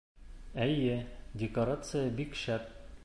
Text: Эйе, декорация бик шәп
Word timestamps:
Эйе, 0.63 0.95
декорация 1.43 2.03
бик 2.21 2.41
шәп 2.45 2.75